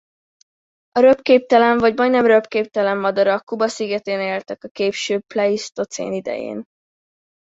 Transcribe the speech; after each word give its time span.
A 0.91 0.99
röpképtelen 0.99 1.77
vagy 1.77 1.95
majdnem 1.95 2.25
röpképtelen 2.25 2.97
madarak 2.97 3.45
Kuba 3.45 3.67
szigetén 3.67 4.19
éltek 4.19 4.63
a 4.63 4.67
késő 4.67 5.19
pleisztocén 5.19 6.11
idején. 6.13 6.63